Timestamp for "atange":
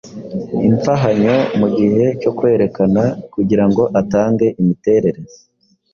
4.01-4.45